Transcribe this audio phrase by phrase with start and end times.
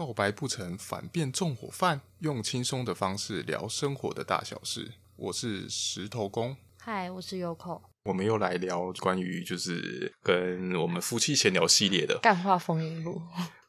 [0.00, 4.92] 告白不成反变纵火犯，用轻松的方式聊生活的大小事。
[5.14, 7.82] 我是石头公，嗨，我是 Yoko。
[8.04, 13.20] 我们又来聊关于就是跟我们夫妻闲聊系列的干话风云录。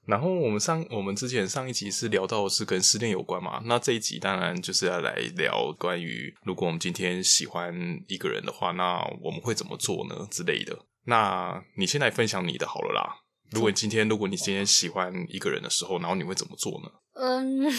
[0.06, 7.76] 然后我们上我们之前上一集是聊到是跟失恋有关嘛，那这一集当然就是要来聊关于如果我们今天喜欢
[8.08, 10.80] 一个人的话，那我们会怎么做呢之类的。
[11.04, 13.18] 那你先来分享你的好了啦。
[13.52, 16.92] 如果你今天如果你今天喜欢一个人的时候，然后你会怎么做呢？
[17.14, 17.72] 嗯，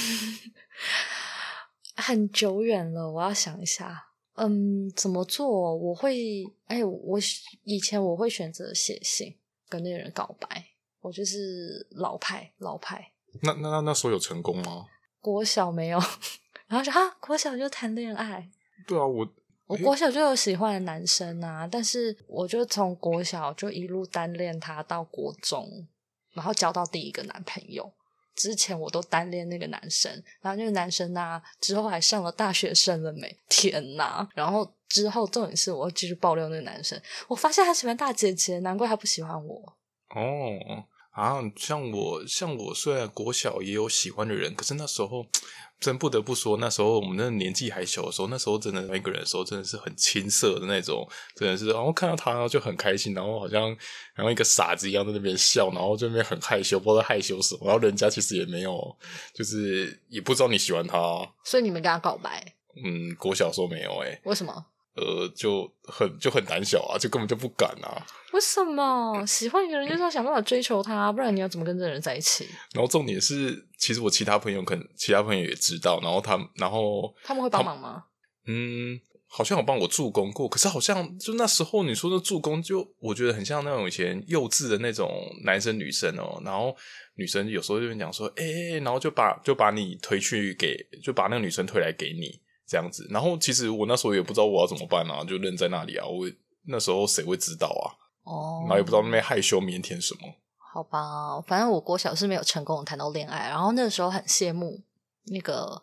[1.96, 4.08] 很久远了，我要想一下。
[4.34, 5.76] 嗯，怎么做？
[5.76, 7.18] 我会，哎，我
[7.64, 9.36] 以前我会选择写信
[9.68, 10.64] 跟那个人告白，
[11.00, 13.12] 我就是老派，老派。
[13.42, 14.86] 那那那那时候有成功吗？
[15.20, 15.98] 国小没有，
[16.66, 18.50] 然后说啊，国小就谈恋爱。
[18.86, 19.26] 对啊，我
[19.72, 25.88] 我国小就有喜欢的男生啊，但是我就从国小就一路单恋他到国中，
[26.34, 27.90] 然后交到第一个男朋友。
[28.34, 30.10] 之前我都单恋那个男生，
[30.42, 33.34] 然后那个男生啊，之后还上了大学生了没？
[33.48, 34.28] 天呐！
[34.34, 39.76] 然后之后重点是，我继续爆料那个男生，我发现他喜欢大姐姐，难怪他不喜欢我。
[40.14, 45.24] 哦，啊，像我，像我虽然国小也有喜欢的人，可是那时候。
[45.82, 53.68] 真不得不说，那时候我们那年纪还小的时候，那时候真的一个人的时候，真的是很青涩的那种，真的是，然后看到他，然后就很开心，然后好像
[54.14, 58.96] 然后一个傻子一样在那边笑，然后这边很害羞，不知道害羞什么，然后人家其实也没有，
[59.34, 60.96] 就是也不知道你喜欢他，
[61.44, 62.54] 所以你们跟他告白？
[62.82, 64.64] 嗯，国小说没有诶，为什么？
[64.94, 68.04] 呃，就很就很胆小啊，就根本就不敢啊。
[68.32, 72.46] 为什么喜欢一个人就是要想办法追求他，不然你要怎么跟这个人在一起？
[72.72, 78.04] 然后重点是，其实我其他朋友可能其他朋友也知道，然后他们然后他们会帮忙吗？
[78.46, 78.98] 嗯，
[79.28, 85.10] 好像有帮我助攻过，可是好像就那时候你说的助攻，就我觉得很像那种以前幼稚的那种
[85.44, 86.40] 男生女生哦。
[86.44, 86.74] 然后
[87.16, 92.40] 女生有时候就会讲说，哎、欸，然后就把就把你推去给，就把那个女生推来给你。
[92.72, 96.06] 这样子，然后其实我那时候也不知道我要怎么办啊，就愣在那里啊。
[96.06, 96.26] 我
[96.66, 97.92] 那时候谁会知道啊？
[98.24, 100.20] 哦，然后也不知道那边害羞腼腆什么。
[100.72, 104.80] 好吧，反正我国小是没有成功谈到恋爱，然后那个时候很羡慕
[105.24, 105.82] 那个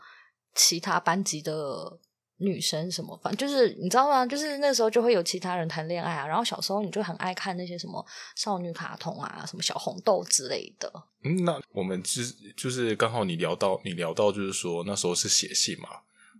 [0.56, 2.00] 其他班级的
[2.38, 4.26] 女生什么，反正就是你知道吗？
[4.26, 6.26] 就是那时候就会有其他人谈恋爱啊。
[6.26, 8.04] 然后小时候你就很爱看那些什么
[8.36, 10.92] 少女卡通啊，什么小红豆之类的。
[11.24, 12.24] 嗯，那我们就
[12.58, 15.90] 就是刚好你聊到你聊到就是说那时候是写信嘛。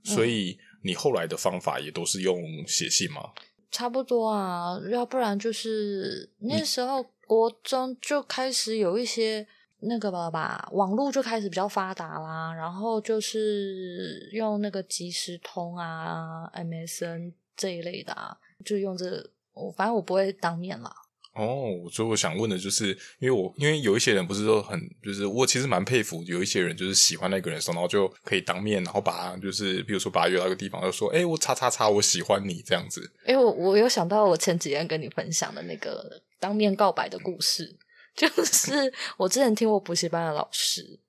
[0.04, 3.32] 所以你后来的方法也都是用写信吗？
[3.72, 9.46] 差不多啊，要不然就是那时候国中就开始有一些
[9.82, 20.92] 那个吧吧，网络就开始比较发达啦，然后就是用那个即时通啊、MSN 这一类的啊，就用这个，我反正我不会当面啦。
[21.34, 33.10] 哦，所以我想问的就是，因为我因为有一些人不是说很，就是我其实蛮佩服有一些人，就是喜欢那个人的时候，然后就可以当面，然后把他就是比如说把他约到一个地方，就说，哎，我叉叉叉，我喜欢你这样子。
[33.26, 37.78] 哎，我我有想到我前几天跟你分享的那个当面告白的故事，
[38.16, 41.00] 就是我之前听我补习班的老师。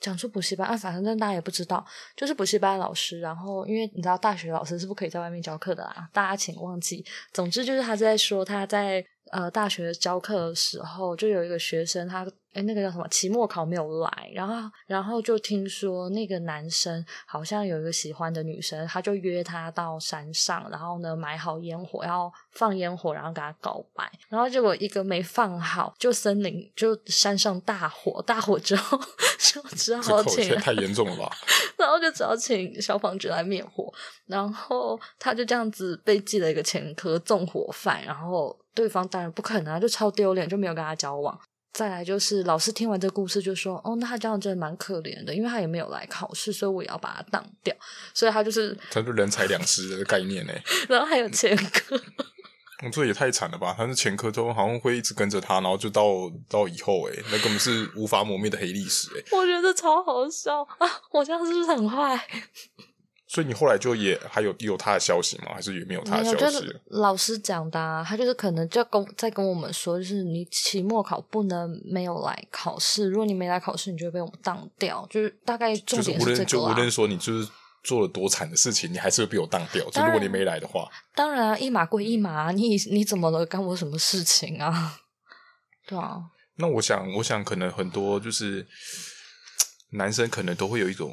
[0.00, 1.84] 讲出补习班啊，反正大家也不知道，
[2.16, 3.20] 就是补习班老师。
[3.20, 7.04] 然后，因为你知道，大学老师是不可以在外面教课的啦，大家请忘记。
[7.32, 12.26] 总之，就是他在说他在呃大学教课的时候，就有一个学生他。
[12.52, 13.06] 哎，那个叫什么？
[13.08, 28.98] 期末考没有来，然后，然后就听说那个男生好像有一个喜欢的女生，他就约她到山上，然后呢买好烟火，要放烟火，然后跟她告白，然后结果一个没放好，就森林就山上大火，大火之后
[29.38, 31.30] 就只好请，太严重了吧？
[31.78, 33.92] 然后就只好请消防局来灭火，
[34.26, 41.38] 然后他就这样子被记了一个前科纵火犯，然后对方当然不可能啊，就超丢脸，就没有跟他交往。
[41.72, 47.74] 再来就是老师听完这故事就说：“哦，那他这样真的蛮可怜的，因为他也没有来考试，所以我也要把他当掉。
[48.12, 50.52] 所以他就是他就人财两失的概念呢。
[50.88, 52.00] 然后还有前科，
[52.84, 53.74] 我这也太惨了吧！
[53.78, 56.04] 他是前科之后好像会一直跟着他，然后就到
[56.48, 59.22] 到以后哎，那根本是无法磨灭的黑历史哎。
[59.30, 60.88] 我觉得超好笑啊！
[61.12, 62.18] 我这样是不是很坏？
[63.32, 65.52] 所以你后来就也还有有他的消息吗？
[65.54, 66.36] 还是也没有他的消息？
[66.36, 75.06] 就是老师讲的啊，他就是可能就跟在跟我们说，就是你期末考不能没有来考试，如果你没来考试，你就会被我们当掉。
[75.08, 76.44] 就是大概重点是这个啊。
[76.44, 77.48] 就无论说你就是
[77.84, 79.88] 做了多惨的事情，你还是会被我当掉。
[79.90, 83.46] 就如果你没来的话，当然啊，一码归一码，你你怎么了？
[83.46, 84.98] 干我什么事情啊？
[85.86, 86.18] 对啊。
[86.56, 88.66] 那我想，我想可能很多就是
[89.92, 91.12] 男生可能都会有一种。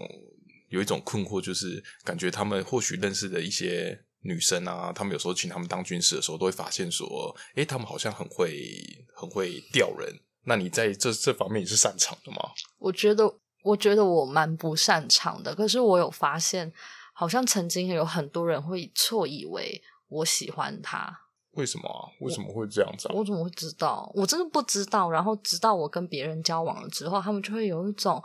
[0.70, 8.68] 有一种困惑，就是感觉他们或许认识的一些女生啊，他们有时候请他们当军师的时候，都会发现说，诶，他们好像很会
[9.14, 10.20] 很会钓人。
[10.44, 12.38] 那你在这这方面也是擅长的吗？
[12.78, 13.32] 我觉得
[13.64, 15.54] 我觉得我蛮不擅长的。
[15.54, 16.72] 可是我有发现，
[17.14, 21.22] 好像曾经有很多人会错以为我喜欢他。
[21.52, 22.08] 为什么啊？
[22.22, 23.12] 为什么会这样子啊？
[23.14, 24.10] 我，我怎么会知道？
[24.16, 25.10] 我真的不知道。
[25.10, 28.24] 然后直到我跟别人交往了之后，他们就会有一种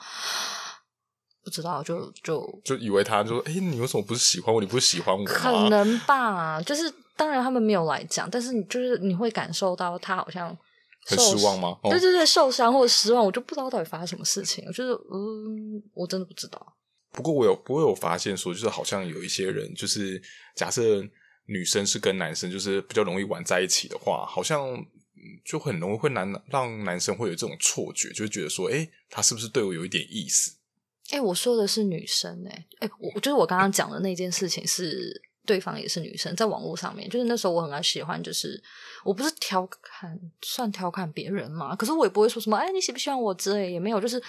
[1.44, 4.60] 不知道，就就就以为他就说：“哎，你为什么不是喜欢我？
[4.60, 6.60] 你不是喜欢我？”可能吧。
[6.62, 10.56] 就是当然他们没有来讲，但是你就是你会感受到他好像
[11.06, 11.76] 很失望吗？
[11.82, 14.64] 哦、对对对，受伤或者失望，我就不知道到底发生什么事情。
[14.72, 16.74] 就是嗯，我真的不知道。
[17.12, 20.20] 不过我有，不过我有发现说，就是好像有一些人，就是
[20.56, 21.04] 假设。
[21.46, 24.64] 女生是跟男生就是比较容易玩在一起的话，好像
[25.44, 30.52] 就很容易会男让男生会有这种错觉，就觉得说，哎，他是不是对我有一点意思？
[31.12, 38.60] 哎，我说的是女生，哎，哎，我就是我刚刚讲的那件事情是对方也是女生，在网络上面，就是那时候我很爱喜欢，就是
[39.04, 44.20] 我不是调侃，算调侃别人嘛，可是我也不会说什么，哎，你喜不喜欢我之类，也没有，就是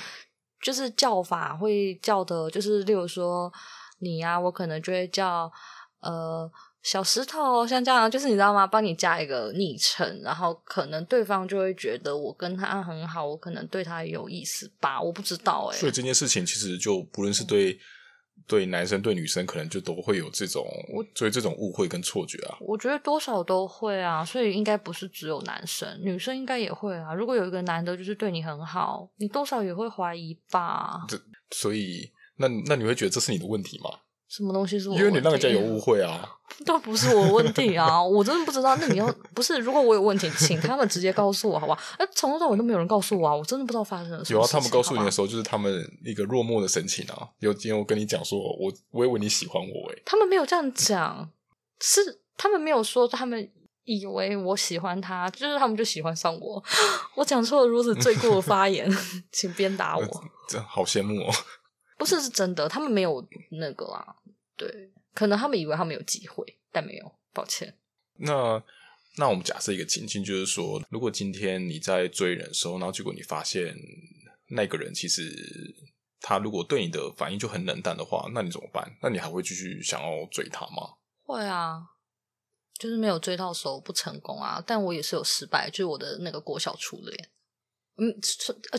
[0.61, 3.51] 就是叫法会叫的，就是例如说
[3.99, 5.51] 你呀、我可能就会叫
[6.01, 6.51] 呃。
[6.83, 8.67] 小石头，像这样，就是你知道吗？
[8.67, 15.01] 帮你加一个昵称，然后可能对方就会觉得我跟他很好，我可能对他有意思吧？
[15.01, 15.79] 我不知道哎、欸。
[15.79, 17.79] 所以这件事情其实就不论是对、嗯、
[18.45, 20.67] 对男生对女生，可能就都会有这种，
[21.15, 22.57] 所以这种误会跟错觉啊。
[22.59, 27.13] 我觉得多少都会啊，所以应该不是只有男生，女生应该也会啊。
[27.13, 31.05] 如果有一个男的，就是对你很好，你多少也会怀疑吧？
[31.07, 31.17] 这
[31.51, 33.89] 所以，那那你会觉得这是你的问题吗？
[34.35, 34.97] 什么东西是我？
[34.97, 36.27] 因为你那个家有 误会啊，
[36.65, 38.75] 倒不是我问题啊，我真的不知道。
[38.77, 41.79] 那你要不是，如果我有问题，请他们直接告诉我，好不好？
[41.99, 44.39] 哎，从头到尾都没有人告诉我啊，我真的不知道发生了什么。
[44.39, 47.29] 有啊，他们告诉你的时候，就是他们一个落寞的神情啊。
[47.39, 51.29] 有今天我跟你讲说，我我以为你喜欢我诶，他们没有这样讲，
[51.79, 53.47] 是他们没有说，他们
[53.83, 56.63] 以为我喜欢他，就是他们就喜欢上我。
[57.15, 58.89] 我讲出了如此罪过的发言，
[59.31, 60.23] 请鞭打我。
[60.49, 61.31] 这好羡慕哦。
[62.03, 64.15] 不是，是真的，他们没有那个啦。
[64.57, 67.75] 对，可能他们以为他们有机会，但没有，抱歉。
[68.17, 68.61] 那
[69.17, 73.75] 那我们假设一个情境，就是说，如果今天你在追人的时候，然后结果你发现
[74.49, 75.31] 那个人其实
[76.19, 78.95] 他如果对你的反应就很冷淡的话，那你怎么办？
[79.01, 80.95] 那你还会继续想要追他吗？
[81.23, 81.81] 会啊，
[82.79, 87.29] 就是没有追到手不成功啊，但我也是有失败，就是我的那个国小初恋，
[87.97, 88.19] 嗯，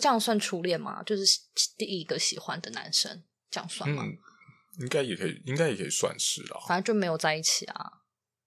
[0.01, 1.03] 这样算初恋吗？
[1.03, 1.41] 就是
[1.77, 4.05] 第一个喜欢的男生，这样算吗？
[4.05, 4.19] 嗯
[4.81, 6.61] 应该也可以，应该也可以算是啦。
[6.67, 8.03] 反正就没有在一起啊。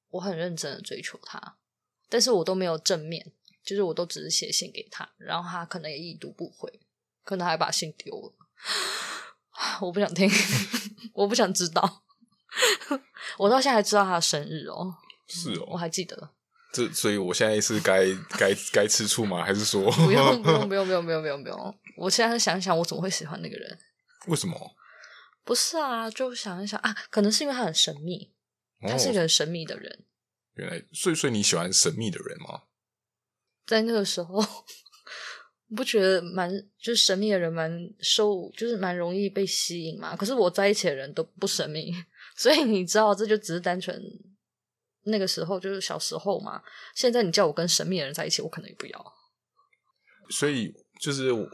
[0.09, 1.57] 我很认真的追求他，
[2.09, 3.31] 但是我都没有正面，
[3.63, 6.81] 就是我都只是写信给他，然后他可能也已读不回，
[7.23, 8.33] 可能还把信丢了。
[9.79, 10.29] 我不想听，
[11.15, 12.03] 我不想知道。
[13.39, 14.97] 我到现在还知道他的生日哦。
[15.27, 16.31] 是哦，我还记得。
[16.85, 18.05] 这，所以我现在是该
[18.37, 19.43] 该该吃醋吗？
[19.43, 21.79] 还是说不用不用不用不用不用不用不用？
[21.97, 23.79] 我现在想想，我怎么会喜欢那个人？
[24.27, 24.75] 为什么？
[25.43, 28.31] 不是啊，就想一想啊，可能是因为他很神秘，
[28.81, 29.91] 他是一个很神秘的人。
[29.91, 30.05] 哦、
[30.55, 32.63] 原来，所以所以你喜欢神秘的人吗？
[33.65, 34.43] 在那个时候，
[35.75, 36.49] 不觉得蛮
[36.79, 40.15] 就是神秘的人蛮受，就是蛮容易被吸引嘛。
[40.15, 41.93] 可是我在一起的人都不神秘，
[42.35, 43.99] 所以你知道，这就只是单纯
[45.07, 46.61] 那个时候就是小时候嘛。
[46.95, 49.13] 现在你叫我跟神秘人在一起，我可能也不要。
[50.29, 50.73] 所以。
[50.99, 51.47] 就是我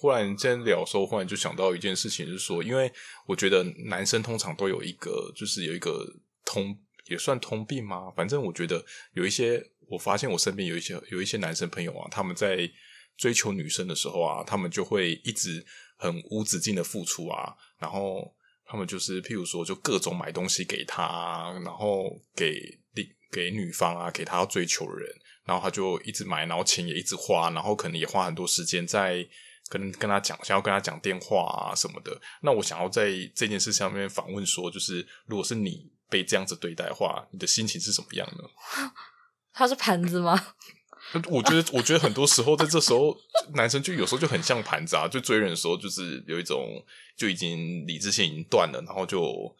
[0.00, 2.92] 忽然间聊的时候，忽然就想到一件事情，是说，因为
[3.28, 6.04] 我觉得男生通常都有一个，就是有一个
[6.44, 8.10] 通也算通病嘛。
[8.10, 12.68] 反正我觉得有一些，我发现我身边有一些有一些男生朋友啊，他们在
[13.16, 15.64] 追求女生的时候啊，他们就会一直
[15.96, 18.34] 很无止境的付出啊，然后
[18.64, 22.60] 他们就是譬如说，就各种买东西给他，然后给
[23.32, 25.10] 给女方啊，给他要追求的人。
[25.44, 29.26] 然后他就一直买，然后钱也一直花，然后可能也花很多时间在
[29.68, 32.16] 跟跟他讲，想要跟他讲电话啊什么的。
[32.42, 38.44] 那我想要在这件事上面反问说，就是如果是你被这样子对待的话，你的心情是什么样呢？
[39.52, 40.40] 他是盘子吗？
[41.28, 43.12] 我觉得，我觉得很多时候在这时候，
[43.54, 46.80] 男生就有时候就很像盘子啊，就追人的时候，就是有一种
[47.16, 49.52] 就已经理智性已经断了，然后就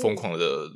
[0.00, 0.70] 疯狂的。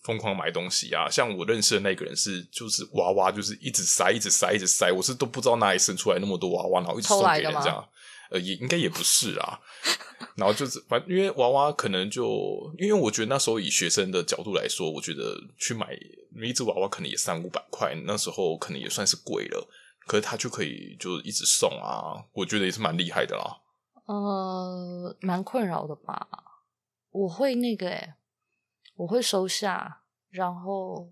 [0.00, 1.10] 嗯疯狂买东西啊！
[1.10, 4.90] 像我认识的那个人是，就是娃娃，就是一直塞，一直塞，一直塞。
[4.90, 7.86] 我是都不知道哪里生出来那么多娃娃，然后一直送给人家。
[8.30, 9.60] 呃，也应该也不是啊。
[10.36, 15.88] 然后就是，反正因为娃娃可能就，因为我觉得那时候以学生的角度来说，我觉得去买
[16.42, 19.68] 一只娃娃可能也三五百块，那时候可能也算是贵了。
[20.06, 23.58] 可是他就可以就一直送啊，我觉得也是蛮厉害的啦。
[24.06, 26.26] 呃，蛮困扰的吧？
[27.10, 28.14] 我会那个诶、欸
[29.00, 31.08] 我会收下，然后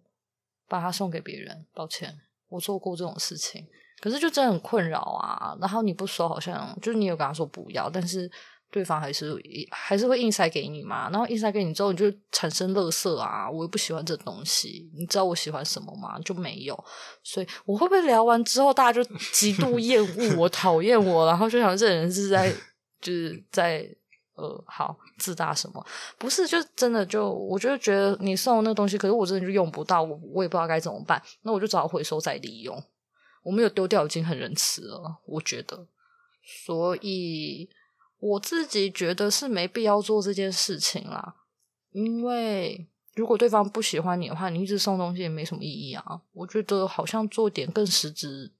[0.68, 1.64] 把它送给别人。
[1.72, 2.14] 抱歉，
[2.48, 3.66] 我做过这种事情，
[3.98, 5.56] 可是就真的很困扰啊。
[5.58, 8.30] 然后你不收，好像就是你有跟他说不要，但是
[8.70, 9.34] 对方还是
[9.70, 13.50] 还是会硬塞给你嘛，然后硬塞给你之后，你就产生垃圾啊！
[13.50, 16.20] 我又不喜欢这东西，你知道我喜欢什么吗？
[16.20, 16.84] 就没有，
[17.22, 22.52] 所以我会不会聊完之后，大家就极度厌恶我、讨厌我，然后就想这人是在
[23.00, 23.88] 就是在
[24.38, 25.84] 呃，好自大什么？
[26.16, 32.82] 不是，就真的就我就觉得你送的那东西，可是我真的就用不到，我我也不知道该怎么办，那我就找回收再利用。
[33.42, 35.86] 我没有丢掉，已经很仁慈了，我觉得，
[36.42, 37.68] 所以。
[38.20, 41.36] 我自己觉得是没必要做这件事情啦，
[41.92, 46.20] 因为如果对方不喜欢你的话，你一直送东西也没什么意义啊。
[46.32, 48.50] 我觉得好像做点更实质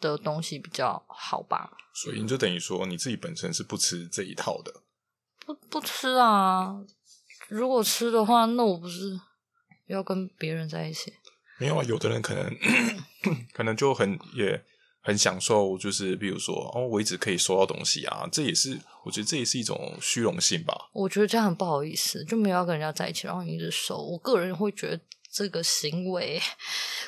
[0.00, 1.70] 的东西比较好吧。
[1.94, 4.82] 所以你就等于说你自己本身是不吃这一套的？
[5.48, 6.76] 不不吃啊！
[7.48, 9.18] 如果吃的话，那我不是
[9.86, 11.14] 要跟别人在一起？
[11.58, 12.54] 没有啊，有的人可能
[13.54, 14.62] 可能就很也。
[15.00, 20.90] 很享受，就是比如说，哦，我一直可以收到东西啊，这也是我觉得这也是一种虚荣心吧。
[20.92, 23.96] 我觉得这样很不好意思，就没有要跟人家在一起，然后你一直收。
[23.96, 25.00] 我个人会觉得
[25.32, 26.38] 这个行为，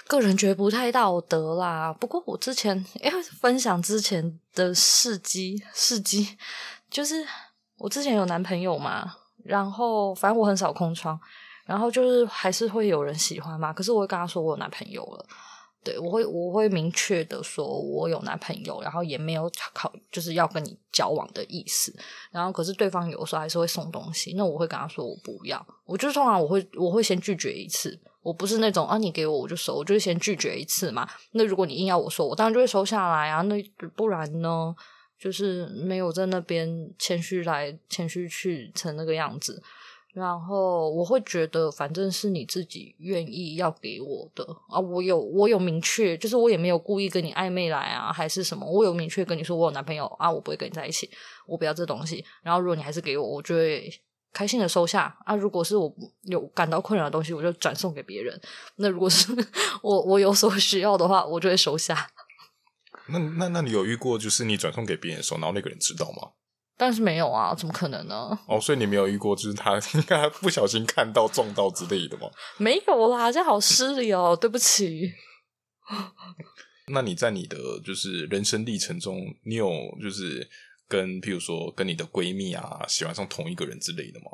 [0.06, 1.92] 个人觉得不太道德啦。
[1.92, 6.38] 不过我之前因为，分享之前的事迹，事迹
[6.88, 7.26] 就是
[7.80, 11.18] 我之前有男朋友嘛，然后反正我很少空窗，
[11.64, 15.26] 然后就是还是会有人喜欢嘛，可是我会跟他说我有男朋友了。
[15.82, 21.90] 对，我会我会明确的说，我有男朋友，然后也没有考就是要跟你交往的意思。
[22.30, 25.66] 然后可是对方有时候还是会送东西，那我会跟他说我不要。
[25.86, 31.08] 我就是通常我会我会先拒绝一次，我不是那种啊你给我我就收，我就先拒绝一次嘛。
[31.32, 33.40] 那如果你硬要我收，我当然就会收下来啊。
[33.40, 33.56] 那
[33.96, 34.76] 不然呢，
[35.20, 39.62] 就是没有在那边谦虚来谦虚去成那个样子。
[40.12, 51.08] 然后我会觉得，反正是你自己愿意要给我的啊，我有我有明确，就是我也没有故意跟你暧昧来啊，还是什么，我有明确跟你说我有男朋友啊，我不会跟你在一起，
[51.46, 52.24] 我不要这东西。
[52.42, 53.88] 然后如果你还是给我，我就会
[54.32, 55.36] 开心的收下啊。
[55.36, 58.36] 如果是我有感到困扰的东西，我就转送给别人。
[58.78, 59.32] 那如果是
[59.80, 62.10] 我我有所需要的话，我就会收下。
[63.12, 66.32] 那那那你有遇过，就是你转送给别人的时候，然后那个人知道吗？
[66.76, 68.38] 但是没有啊，怎么可能呢？
[68.48, 72.30] 哦，所以你没有遇过，就是他 应该不小心看到撞到之类的吗？
[72.56, 75.12] 没有啦，这好失礼哦，对不起。
[76.92, 80.48] 那你在你的就是人生历程中，你有就是
[80.88, 84.26] 跟譬如说跟你的闺蜜啊喜欢上同一个人之类的吗？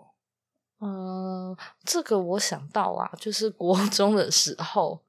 [0.80, 5.02] 嗯，这个我想到啊，就是国中的时候，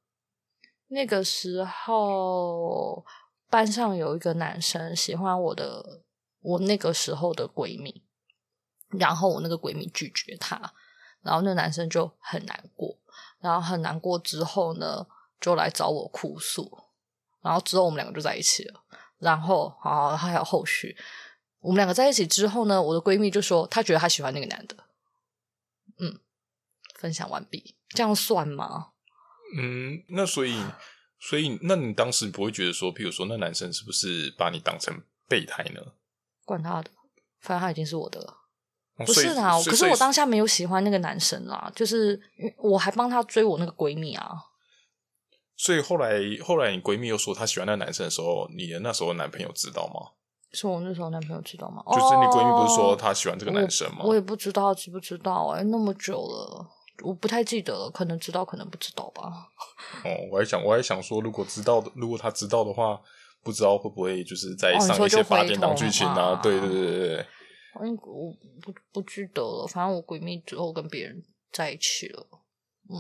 [0.88, 3.06] 那个时候
[3.50, 6.04] 班上有一个男生喜欢我的。
[6.40, 8.06] 我那个时候的闺蜜，
[8.90, 10.72] 然后我那个闺蜜拒绝他，
[11.22, 12.98] 然后那男生就很难过，
[13.40, 15.06] 然后很难过之后呢，
[15.42, 16.84] 就来找我哭诉，
[17.42, 18.82] 然后之后我们两个就在一起了，
[19.18, 20.96] 然后好还有后续，
[21.60, 24.78] 我们两个在一起之后呢，我的闺蜜就说她觉得她喜欢那个男的，
[26.00, 26.20] 嗯，
[26.96, 28.92] 分享完毕，这样算吗？
[29.58, 30.64] 嗯，那所以，
[31.20, 35.82] 所以，那你当时不会觉得说，譬如说那男生是不是把你当成备胎呢？
[36.46, 36.92] 管他的，
[37.40, 38.38] 反正他已经是我的了。
[38.98, 42.20] 哦、不是啊，可是我当下没有喜欢那个男生啦，就是
[42.58, 44.32] 我还帮他追我那个闺蜜啊。
[45.56, 50.12] 所以后来，后来你闺蜜又说她喜欢那个男生的时候，你的那时候男朋友知道吗？
[50.52, 51.84] 是我那时候男朋友知道吗？
[51.88, 54.02] 就是你闺蜜不是说她喜欢这个男生吗？
[54.02, 56.70] 我，我也不知道知不知道哎、欸，那么久了，
[57.04, 59.24] 我不太记得了，可能知道，可能不知道吧。
[60.06, 63.02] 哦，我还想，我还想说，如果知道的，如果他知道的话。
[63.44, 66.32] 不知道会不会就是在上一些八点档剧情啊？
[66.32, 67.26] 哦、对对对对对。
[67.76, 71.24] 我我不不记得了，反正我闺蜜之后跟别人
[71.54, 72.28] 在一起了。
[72.90, 73.00] 嗯，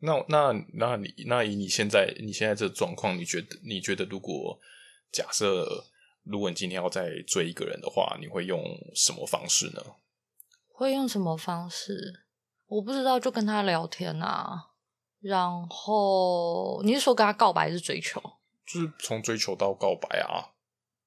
[0.00, 4.58] 那那那你那以你现在你现在这状况，你觉得你觉得如果
[5.10, 5.66] 假设
[6.24, 8.62] 如果你今天要再追一个人的话，你会用
[8.94, 9.82] 什么方式呢？
[10.74, 12.25] 会用什么方式？
[12.66, 14.70] 我不知道，就跟他聊天啊。
[15.20, 18.20] 然后你是说跟他告白还是追求？
[18.66, 20.50] 就是从追求到告白啊，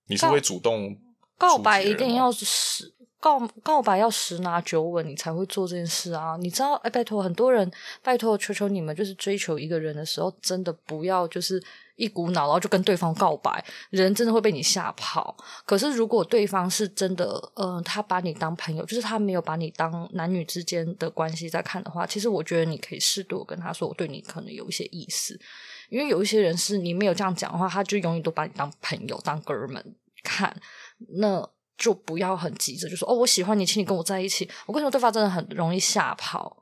[0.08, 0.98] 你是会主动
[1.38, 6.38] 告白，一定要十告告白要十拿九稳，你才会做这件事啊！
[6.40, 7.70] 你知道，哎，拜托，很多人
[8.02, 11.62] 拜托，求求你们，就是追求一个人的时候，真的不要就是
[11.98, 15.36] 一股脑，然后就跟对方告白，人真的会被你吓跑。
[15.66, 25.38] 可是如果对方是真的，嗯、他把你当朋友，就是他没有把你当男女之间的关系在看的话，其实我觉得你可以适度跟他说，我对你可能有一些意思。
[25.90, 29.84] 因为有一些人是你没有这样讲的话，他就永远都把你当朋友、当哥们
[30.24, 30.56] 看，
[31.18, 34.48] 那就不要很急着就说哦，我喜欢你，请你跟我在一起。
[34.68, 36.56] 我跟你说，对方真的很容易吓跑。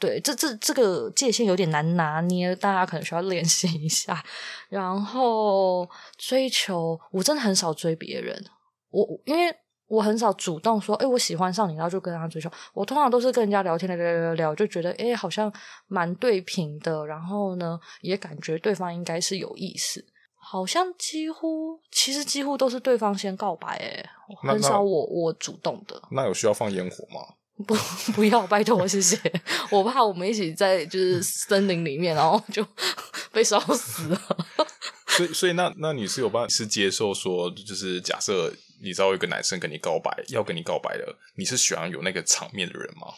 [0.00, 4.24] 对，这这这个界限有点难拿捏，大家可能需要练习一下。
[4.68, 8.44] 然后追求，我真的很少追别人。
[8.90, 9.54] 我因为
[9.86, 12.50] 我很少主动说，哎，我喜欢上你，然后就跟他追求。
[12.72, 15.52] 我通常都是跟人家聊天聊聊聊聊，就觉得，哎，好像
[15.86, 17.06] 蛮对频的。
[17.06, 20.04] 然后呢，也感觉对方应该是有意思。
[20.52, 24.04] 好像几乎，其实几乎都是对方先告白，哎，
[24.50, 25.98] 很少我我主动的。
[26.10, 27.20] 那有需要放烟火吗？
[27.66, 27.74] 不，
[28.12, 29.16] 不要，拜托，谢谢。
[29.72, 32.62] 我怕我们一起在就是森林里面，然后就
[33.32, 34.20] 被烧死了。
[35.06, 38.52] 所以，所以那那你是有办法是接受说，就是假设。
[38.84, 43.14] 你知道有一个男生跟你告白，要跟你告白了，你是喜欢有那个场面的人吗？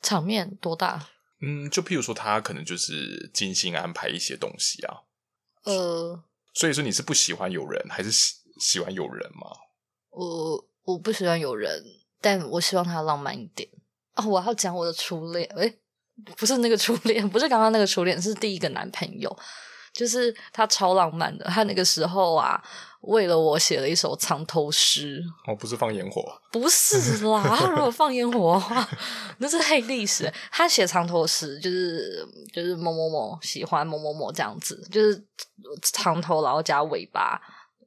[0.00, 1.06] 场面多大？
[1.42, 5.02] 嗯，就譬如说他可能就是精心安排一些东西啊。
[5.64, 9.48] 呃，所以说你是不喜欢有人，还是喜喜欢有人吗？
[10.10, 11.82] 我我不喜欢有人，
[12.20, 13.68] 但我希望他浪漫一点。
[14.14, 15.78] 哦，我要讲我的初恋，诶，
[16.36, 19.36] 不是那个初恋，不是刚刚那个初恋，是第一个男朋友。
[19.92, 22.58] 就是他超浪漫的，他那个时候啊，
[23.02, 25.22] 为了我写了一首藏头诗。
[25.46, 27.42] 哦，不是放烟火，不是啦。
[27.42, 28.88] 他如果放烟火的话，
[29.38, 30.32] 那是黑历史。
[30.50, 35.24] 他写藏头诗，就是就是某某某喜欢某某某这样子，就是
[35.92, 37.40] 长头然后加尾巴。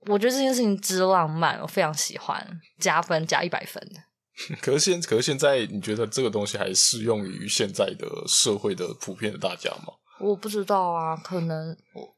[0.08, 3.82] 我觉得这件事情之浪漫，我非常喜欢，加分加一百分。
[4.62, 9.94] 可是现可是现在，你觉得这个东西还适用于现在的社会的普遍的大家吗？
[10.20, 12.15] 我不知道啊，可能我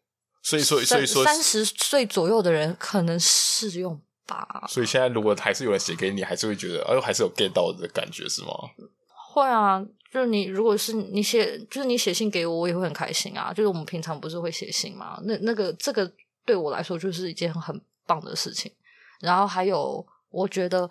[0.48, 4.64] 所以说所以说三十岁左右的人可能适用吧。
[4.70, 8.50] 所以现在如果还是有人写给你，还是会觉得哎呦，还是有 get 到的感觉是吗？
[9.34, 13.52] 会啊，就是你如果是你写，就是你写信给我，我也会很开心啊。
[13.52, 15.20] 就是我们平常不是会写信吗？
[15.24, 16.10] 那那个这个
[16.46, 18.72] 对我来说就是一件很棒的事情。
[19.20, 20.90] 然后还有，我觉得。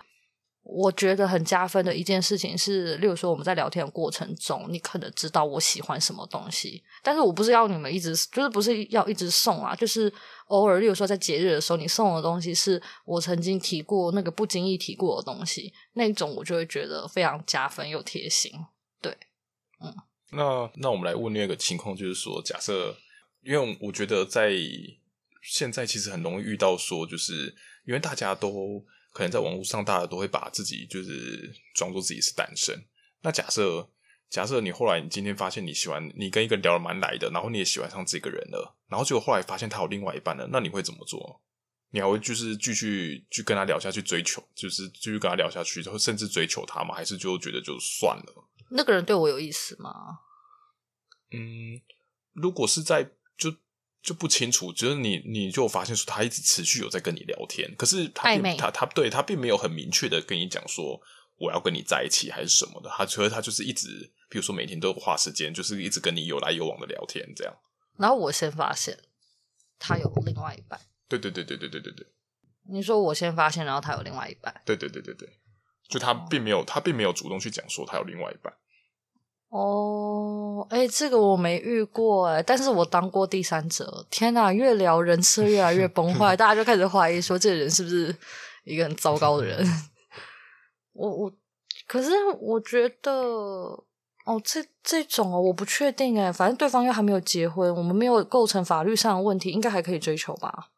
[0.69, 10.13] 我觉得很加分的一件事情是，例如说我们在聊天的过程中，你可能知道我喜欢什么东西，但是我不是要你们一直，就是不是要一直送啊，就是
[10.49, 18.51] 偶尔，例如说在节日的时候，你送的东西是我曾经提过那个不经意提过的东西，那种我就会觉得非常加分又贴心。
[19.01, 19.17] 对，
[19.81, 19.95] 嗯，
[20.33, 22.97] 那那我们来问另一个情况，就是说，假设，
[23.45, 24.51] 因为我觉得在
[25.43, 27.55] 现在其实很容易遇到说，就是
[27.87, 28.85] 因为大家都。
[29.17, 32.85] 可能在网络上，大家都会把自己就是装作自己是单身。
[33.23, 33.89] 那假设
[34.29, 41.41] 假设你后来你今天发现你喜欢你跟一个人聊得蛮来的，然后你也喜欢上这个人了，然后结果后来发现他有另外一半了，那你会怎么做？
[41.93, 46.95] 你还会就是继续去跟他聊下去追求，就是继续跟他聊下去，然后甚至追求他吗？
[46.95, 48.49] 还是就觉得就算了？
[48.71, 49.91] 那个人对我有意思吗？
[51.33, 51.81] 嗯，
[52.35, 53.55] 如果是在就。
[54.03, 61.01] 就不清楚，就是你，你就发现说他一直持续有在跟你聊天，可是他并他他对他并没有很明确的跟你讲说
[61.39, 63.89] 我要跟你在一起还是什么的，他觉得他就是一直，
[64.29, 67.55] 比如说每天都有花时间，就是一直跟你有来有往的聊天这样。
[67.99, 68.99] 然后我先发现
[69.79, 72.07] 他有另外一半，对对对对对对对对。
[72.69, 75.29] 你说我先发现，然后他有另外一半，对对对对对，
[75.89, 78.53] 就他并没有他并没有主动去讲说他有另外一半。
[79.57, 84.05] 哦，哎，这个我没遇过哎，但是我当过第三者。
[84.11, 88.15] 天哪，越聊人设越来越崩坏， 大家就开始怀疑说这个人是不是
[88.65, 89.67] 一个很糟糕的人。
[90.93, 91.33] 我我，
[91.87, 93.11] 可是我觉得，
[94.27, 100.69] 哦，这这种哦，我不确定哎，反正对方又还没有结婚，我们没有构成法律上的问题，应该还可以追求吧。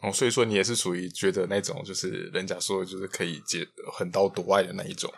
[0.00, 5.12] 哦，所以说你也是属于觉得那种，就是人家说的就是可以结横刀夺爱的那一种，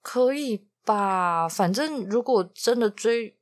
[0.00, 0.66] 可以。
[0.88, 3.36] 吧，反正如果真的追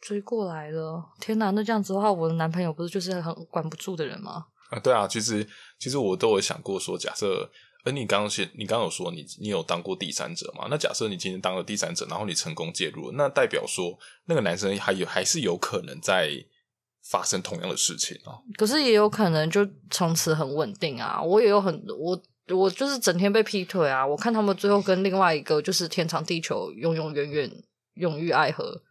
[0.00, 4.46] 追过来了，天哪，那这样子的话，我的男朋友不是就是很管不住的人吗？
[4.70, 5.44] 啊，对啊，其实
[5.80, 7.50] 其实我都有想过说，假设，
[7.84, 10.68] 而你刚刚先，你刚刚有说你你有当过第三者嘛？
[10.70, 16.30] 那假设你今天当了第三者，然后你成功介入了，那代表说那个男生还有还是有可能在
[17.02, 18.38] 发生同样的事情啊？
[18.56, 22.22] 可是也有可能就从此很稳定啊，我也有很我。
[22.50, 24.06] 我就是整天被劈腿啊！
[24.06, 27.50] 我看他们最后跟另外一个就是天长地久、永永远远、
[27.94, 28.82] 永浴爱河。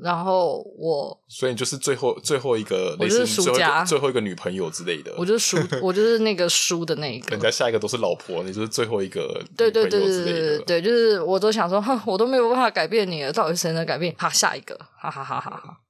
[0.00, 5.12] 然后我，所以你就是最后最后一个，我就是输家，最后一个女朋友之类的。
[5.18, 7.30] 我就是输，我就是那个输的那一个。
[7.30, 9.42] 人家下一个都是老婆，你就是最后一个。
[9.56, 14.14] 对对对对对对，就是我都想说，哼，我都没有办法改变你了，到底谁能改变？
[14.16, 15.80] 哈，下一个，哈哈哈哈哈。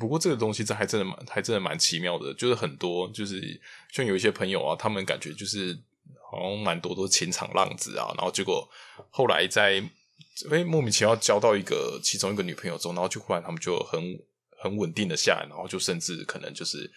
[0.00, 3.40] 不过这个东西这还真的蛮还真的蛮奇妙的，就是很多就是
[3.92, 5.78] 像有一些朋友啊，他们感觉就是。
[6.34, 8.68] 好像蛮多都是情场浪子啊，然后结果
[9.10, 9.82] 后来在
[10.66, 14.00] 莫名其妙交到一个其中一个女朋友之后，然后就忽然他们就很
[14.62, 16.90] 很稳定的下来，然后就甚至可能就是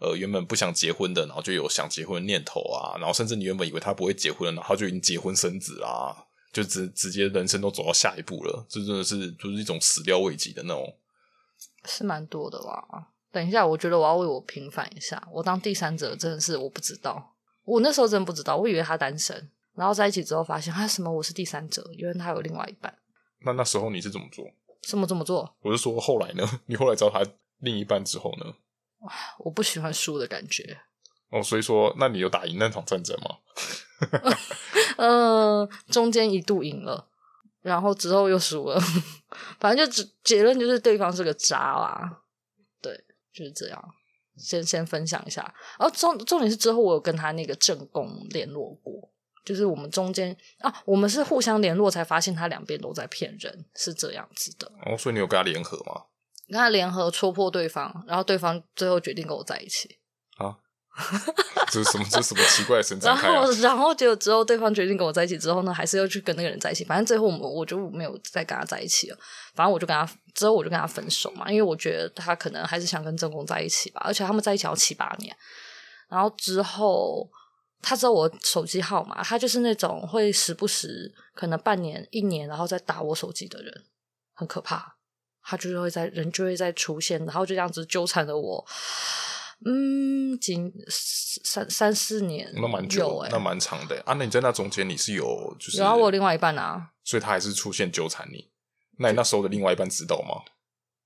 [0.00, 6.16] 呃原本不想结婚的，然后就有想结婚的念头啊，然后甚至你原本以为他不会结婚了，然后就已经结婚生子啊，
[6.52, 10.96] 就直直接人生都走到下一步了，这真的是就是一种始料未及的那种，
[11.84, 13.08] 是蛮多的吧？
[13.30, 17.36] 等一下，我觉得我要为我平反一下，我当第三者真的是我不知道。
[17.70, 19.48] 我那时候真不知道，我以为他单身。
[19.76, 22.92] 然后在一起之后发现他什么我是第三者，因为他有另外一半。
[23.42, 24.44] 那那时候你是怎么做？
[24.82, 25.54] 什么怎么做？
[25.62, 26.44] 我是说后来呢？
[26.66, 27.24] 你后来找他
[27.58, 28.52] 另一半之后呢？
[29.38, 30.80] 我不喜欢输的感觉。
[31.30, 33.38] 哦，所以说，那你有打赢那场战争吗？
[34.98, 37.06] 呃，中间一度赢了，
[37.62, 38.80] 然后之后又输了，
[39.60, 42.22] 反正就结结论就是对方是个渣啦。
[42.82, 42.92] 对，
[43.32, 43.94] 就是这样。
[44.40, 45.42] 先先分享一下，
[45.78, 49.10] 然后重重点是之后我有跟他那个正宫联络过，
[49.44, 54.72] 就是我们中间啊，我们是互相联络才发现他两边都在骗人，是这样子的。
[54.86, 56.06] 哦，所以你有跟他联合吗？
[56.48, 59.99] 跟他联合戳破对方，然后对方最后决定跟我在一起。
[61.00, 61.22] 啊。
[61.72, 62.04] 这是什么？
[62.10, 66.84] 这是什么奇怪的神展、啊、然后，然后结果之后，对方决定跟我在一起之后呢，还是要去跟那个人在一起。
[66.84, 69.16] 反正最后我们我就没有再跟他在一起了。
[69.54, 74.02] 反正我就跟他之后我就跟他分手嘛，因为我觉得他可能还是想跟正宫在一起吧。
[74.04, 75.34] 而且他们在一起要七八年。
[76.08, 77.30] 然后之后
[77.80, 83.72] 他知道我手机号码，他就是那种会时不时可能半年一年然后再打我手机的人，
[84.34, 84.96] 很可怕。
[85.42, 88.66] 他就是会在人就会在出现，然后就这样子纠缠着我。
[89.64, 94.14] 嗯，仅三三四年，那蛮久，欸，那蛮长的啊。
[94.14, 98.48] 那你在那中间你是有就是，然后我另外一半啊，所以他还是出现纠缠你。
[98.98, 100.42] 那你那时候的另外一半知道吗？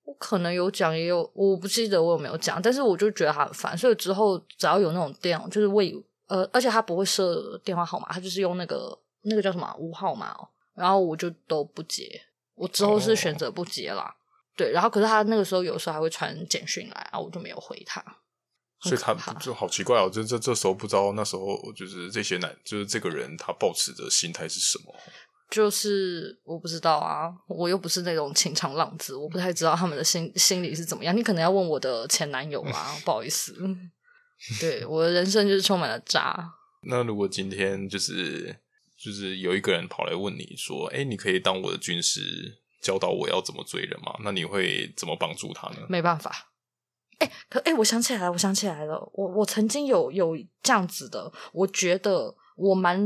[0.05, 5.95] 我可能有讲，也有我不记得我有没有讲，但是我就觉得他很烦，所以之后只要有那种电，就是为
[6.27, 12.23] 呃，而且他不会设电话号码，他就是用那个那个叫什么无号码哦，然后我就都不接。
[12.55, 14.14] 我之后是选择不接啦，哦，
[14.57, 18.05] 对，然后可是他那个时候有时候还会传简讯来啊，我就没有回他。
[18.85, 24.94] 所以他就好奇怪哦，这这这时候不知道那时候就是这些男，就是这个人他抱持的心态是什么？
[25.51, 31.16] 就是我不知道啊，我又不是那种情场浪子，我不太知道他们的心心理是怎么样。
[31.16, 33.55] 你可能要问我的前男友啊， 不好意思，
[34.61, 36.51] 对，我的人生就是充满了渣。
[36.87, 38.57] 那如果今天就是
[38.99, 44.16] 就是有一个人跑来问你说，哎，你可以当我的军师，教导我要怎么追人吗？
[44.25, 45.87] 那你会怎么帮助他呢？
[45.88, 46.54] 没办法。
[47.18, 53.00] 哎，可哎，我想起来了，我想起来了，我我曾经有有这样子的，我觉得我蛮，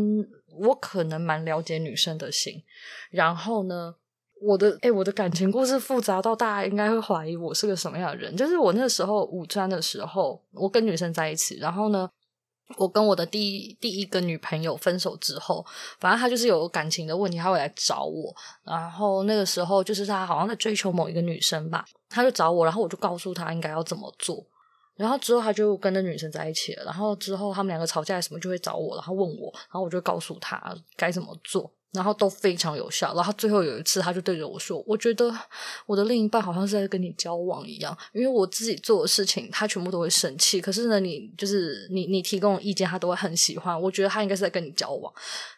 [0.60, 2.62] 我可能蛮了解女生的心，
[3.10, 3.94] 然后呢，
[4.40, 12.08] 我的哎，我的感情故事复杂到大家应该会怀疑我是个什么样的人，就是我那时候五专的时候，我跟女生在一起，然后呢。
[12.76, 15.64] 我跟我的第一第一个女朋友分手之后，
[15.98, 18.30] 反正她就是有感情的问题，她会来找我。
[18.62, 24.44] 然后那个时候，就是她好像在追求某一个女生吧，他就找我，然后我就告诉他应该要怎么做。
[24.96, 26.84] 然后之后他就跟那女生在一起了。
[26.84, 31.70] 然后之后他们两个吵架什么就会找我，然后问我，然后我就告诉他该怎么做。
[31.90, 33.14] 然后都非常有效。
[33.14, 35.34] 然后最后有一次，他就对着我说：“我觉得
[35.86, 40.60] 我的另一半好像是在跟你交往一样，因为我自己做的事情，他全部都会生气。
[40.60, 43.80] 可是呢，你就是你，你提供的意见，他都会很喜欢。
[43.80, 45.10] 我觉得他应该是在跟你交往，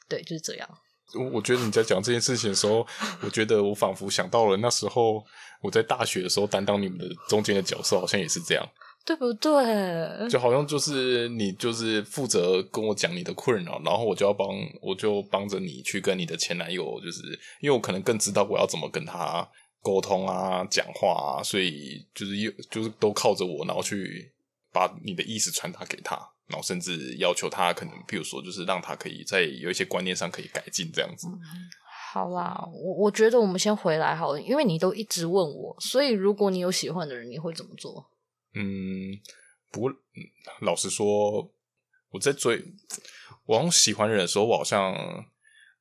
[0.09, 0.69] 对，就是这样。”
[1.15, 2.87] 我我觉得你在讲这件事情的时候，
[3.23, 5.25] 我觉得我仿佛想到了那时候
[5.63, 8.69] 我在大学的时候担当你们的中间的角色，好像也是这样。
[9.03, 10.29] 对不对？
[10.29, 14.47] 就好像就是你就是负责跟我讲你的困扰，然后我就要帮
[14.83, 17.23] 我就帮着你去跟你的前男友，就是
[17.61, 19.49] 因为我可能更知道我要怎么跟他
[19.81, 24.31] 沟通啊、讲话啊，所以就是又就是都靠着我，然后去
[24.71, 26.17] 把你的意思传达给他，
[26.51, 31.27] 然后甚至要求他可能，比如说就是让他可以在有一些观念上可以改进这样子。
[31.29, 31.41] 嗯，
[32.13, 38.11] 好啦，我我觉得我们先回来好了，因为你都一直问我，所以如果你有喜欢的人，你会怎么做？
[38.55, 39.19] 嗯，
[39.71, 39.93] 不过
[40.63, 41.53] 老实说，
[42.11, 42.63] 我在追
[43.47, 44.95] 我好像喜欢人的时候，我好像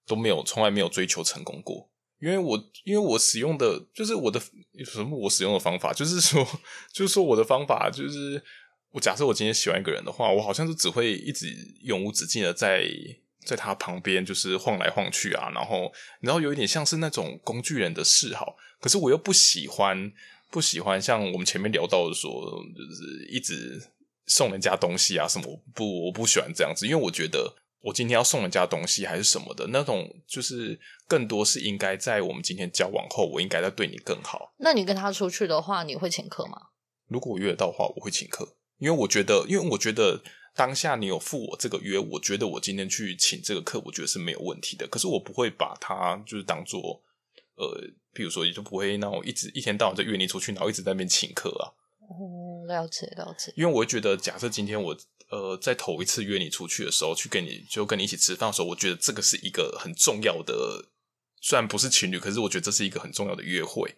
[0.05, 1.89] 都没有从来没有追求成功过。
[2.19, 4.38] 因为我因为我使用的就是我的
[4.86, 6.45] 什么我使用的方法，就是说
[6.93, 8.43] 就是说我的方法就是
[8.91, 11.47] 我假设我今天喜欢一个人的话，我好像是只会一直
[11.84, 12.88] 永无止境的在
[13.45, 20.12] 在他旁边就是晃来晃去啊，然后然后有一点像是那种工具人的嗜好，可是我又不喜欢。
[20.52, 22.32] 不喜欢像我们前面聊到的说，
[22.75, 23.80] 就是一直
[24.25, 34.56] 送人家东西啊什么，我不我不喜欢这样子，因为我觉得我今天要送人家东西还是什么的那种，就是更多是应该在我们今天交往后，我应该在对你更好。
[34.58, 36.60] 那你跟他出去的话，你会请客吗？
[37.08, 40.22] 如果我约得到的话，我会请客，因为我觉得，因为我觉得
[40.56, 44.88] 当下你有付我这个约，我觉得我今天去请这个客，我觉得是没有问题的。
[44.88, 47.04] 可是我不会把它就是当做。
[47.56, 47.78] 呃，
[48.13, 51.68] 比如说，也就不会那我一直一天到晚在约你出去，然后一直在那边请客啊。
[52.00, 53.52] 哦，了解了解。
[53.58, 54.98] 因为我会觉得，假设今天我
[55.30, 60.86] 呃在头一次约你出去的时候，去跟你就跟你一起吃饭的时候，我觉得这个是一个很重要的，
[61.42, 63.94] 虽然不是情侣，可是我觉得这是一个很重要的约会。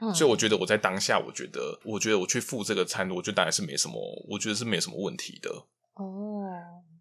[0.00, 0.14] 嗯。
[0.14, 3.94] 所以我觉得我在当下，我觉得我觉得我去付这个餐，我觉得当然是没什么，
[4.28, 5.50] 我觉得是没什么问题的。
[5.94, 6.50] 哦。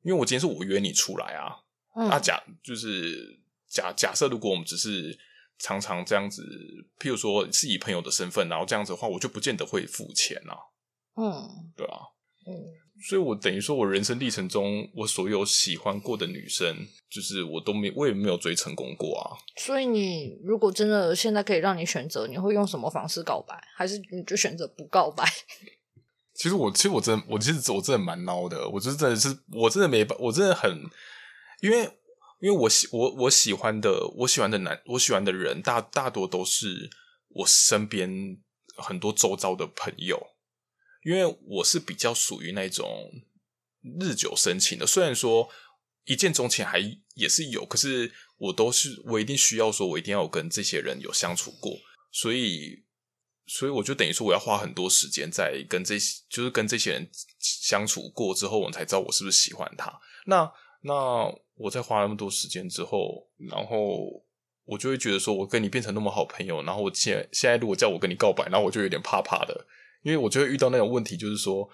[0.03, 1.57] 因为我今天是我约你出来啊。
[1.95, 5.17] 嗯、那假就是假假设，如果我们只是
[5.57, 6.43] 常常这样子，
[6.99, 10.53] 譬如说是以朋友的身份，然后这样子的话，我就不见得会付钱啊。
[11.15, 11.99] 嗯，对啊，
[12.45, 12.53] 嗯。
[13.07, 16.75] 所以，我等于说，我人生历程中，我所有喜欢过的女生，
[17.07, 19.37] 就是我都没，我也没有追成功过啊。
[19.57, 23.55] 所以，你如果真的现在可以让你选择，你会用什么方式告白？
[23.75, 25.23] 还是你就选择不告白？
[26.33, 28.67] 其实我，其实我真的，我其实我真的蛮孬的。
[28.67, 30.71] 我就是真的是，我真的没，我真的很，
[31.61, 31.83] 因为，
[32.41, 36.89] 因为我喜我我喜欢的，我喜欢的男，我喜欢的人，大大多都是
[37.29, 38.09] 我身边
[38.75, 40.19] 很多周遭的朋友。
[41.05, 43.11] 因为我是比较属于那种
[44.01, 45.47] 日久生情的，虽然说
[46.05, 46.79] 一见钟情还
[47.13, 51.77] 也是有，可是我都是我一定需要说，我一定要跟这些人有相处过，
[52.11, 52.83] 所以
[53.45, 60.01] 所以我就等于说我要花很多时间在跟这些，就是跟这些人相处过之后，我才知道我是不是喜欢他。
[60.25, 64.25] 那那我在花那么多时间之后，然后
[64.63, 69.67] 我就会觉得说，我跟你变成那么好朋友，然后我现现在如果叫我跟你告白，然后我就有点怕怕的。
[70.05, 71.67] 因为我就会遇到那种问题，就是说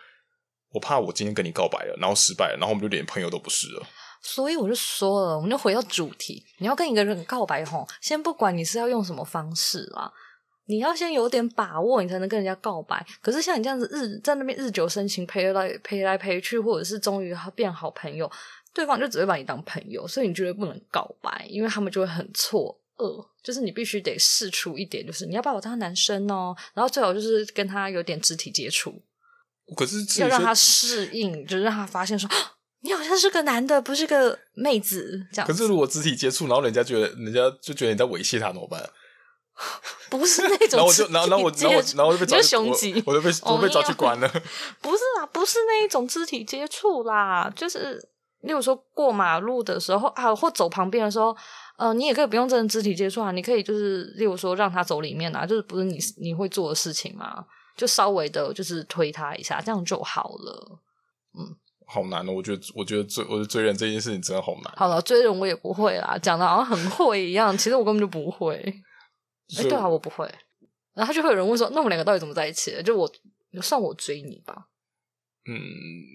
[0.71, 3.85] 我怕我今天跟你告白了，然后失败了，然后我们就连朋友都不是了。
[4.21, 10.09] 所以我就说了，我们就回到主题，你要跟一个人告白吼，先不管你是要用什么方式啦，
[10.67, 13.05] 你要先有点把握，你才能跟人家告白。
[13.21, 18.31] 可是像你这样子日在那边日久生情，陪来陪来陪去，或者是终于变好朋友，
[18.73, 22.79] 对方就只会把你当朋友，所以你绝对不能告白，因为他们就会很错。
[22.97, 29.01] 呃，就是你必须得试出一点，就是你要把我当男生哦，然后最好就是跟他有点肢体接触。
[29.77, 32.29] 可是要让他适应，就是让他发现说，
[32.81, 35.47] 你好像是个男的，不是个妹子这样。
[35.47, 38.89] 可是如果肢体接触，然后人家觉得，人家就觉得你在猥亵他，怎么办？
[40.09, 42.55] 不是那种，然后我就，然后，然后我，然后我，然后就被抓去，
[43.05, 44.27] 我我就被我被抓去关了。
[44.81, 47.95] 不是啊，不是那一种肢体接触啦，就是
[48.41, 51.33] 例如说过马路的时候啊，或走旁边的时候。
[51.77, 60.79] 呃，你也可以不用真的肢体接触啊，你可以就是，例如说让他走里面啊，就是不是你你会做的事情嘛，就稍微的，就是推他一下，这样就好了。
[61.37, 61.55] 嗯，
[61.87, 64.73] 好难哦，我觉得，我觉得追，我觉得追人这件事情真的好难。
[64.75, 68.55] 好了，追人我也不会啦，讲的好像很会一样，其实我根本就不会。
[69.57, 70.29] 哎，对啊，我不会。
[70.93, 72.83] 然后就会有人问说，那我们两个到底怎么在一起的？
[72.83, 73.09] 就我
[73.61, 74.67] 算我追你吧。
[75.47, 75.55] 嗯，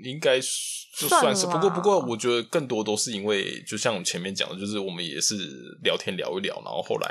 [0.05, 5.35] 应该就算是，不过不过，我觉得更多都是因为，就像我前面讲的，就是我们也是
[5.83, 7.09] 聊天聊一聊，然后后来，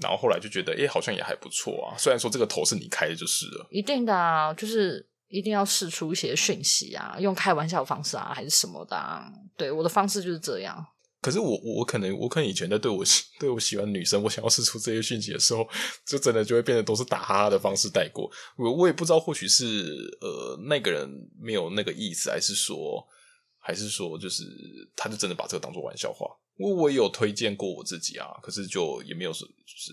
[0.00, 1.96] 然后后来就觉得，哎，好像也还不错啊。
[1.98, 3.66] 虽然说这个头是你开的，就是了。
[3.70, 9.30] 一定的啊，就是一定要试出一些讯息啊，用开玩笑的方式啊，还是什么的啊。
[9.58, 10.86] 对，我的方式就是这样。
[11.20, 13.04] 可是我我可能我可能以前在对我
[13.40, 15.68] 对我喜欢女生，我想要试出这些讯息的时候，
[16.06, 18.30] 就真的就会变得都是打哈哈的方式带过。
[18.56, 19.66] 我我也不知道，或许是
[20.20, 21.08] 呃那个人
[21.40, 23.04] 没有那个意思，还是说
[23.58, 24.44] 还是说就是
[24.94, 26.26] 他就真的把这个当做玩笑话。
[26.56, 29.92] 我我也有推荐过我自己啊，可是就也没有说就是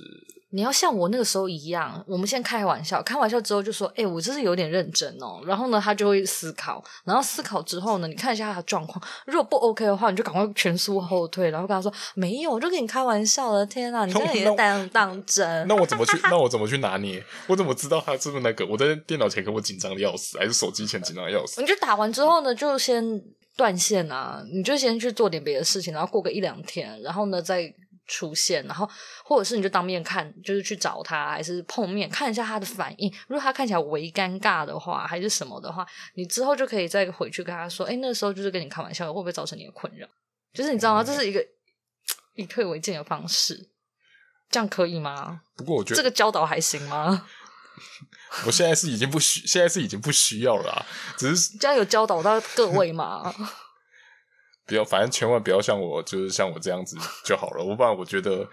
[0.51, 5.41] 你要像我那个时候一样，我们先开玩笑，开玩笑之后就说，哎、欸，我这是有点认真哦。
[5.45, 13.65] 然后呢，他就会思考，然后思考之后呢，你看一下他的状况，如果不 OK 的话，你就赶快全速后退，然后跟他说没有，我就跟你开玩笑了。
[13.65, 15.67] 天啊，你真的也当当真？
[15.67, 16.17] 那我怎么去？
[16.29, 17.21] 那我怎么去拿捏？
[17.47, 18.65] 我怎么知道他是不是那个？
[18.65, 21.59] 我在电脑前可我紧张的要死，还是手机前紧张的要死？
[21.59, 23.21] 你就打完之后呢，就先。
[23.57, 24.43] 断线啊！
[24.51, 27.73] 你就先去做点别的事情，然后过个一两天，然后呢再
[28.07, 28.89] 出现，然后
[29.23, 33.11] 或者是你就当面看，就是去找他，还是碰面看一下他的反应。
[33.27, 40.07] 如果他看起来微尴尬的话，还是什么的话，你之后就可以再回去跟他说：“哎，那时候就是跟你开玩笑，会不会造成你的困扰？”
[40.53, 41.03] 就是你知道吗？
[41.03, 41.45] 这是一个
[42.35, 43.69] 以退为进的方式，
[44.49, 45.41] 这样可以吗？
[45.55, 47.27] 不过我觉得这个教导还行吗？
[48.45, 50.85] 我现在是已经不需，现在是已经不需要了啊，
[51.17, 53.33] 只是这样有教导到各位吗？
[54.65, 57.63] 不要，反正千万不要像我，就是像我这样子就好了。
[57.63, 58.47] 我不然我觉得，